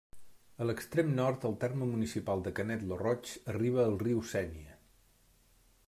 [0.63, 4.79] A l'extrem nord el terme municipal de Canet lo Roig arriba al riu Sénia.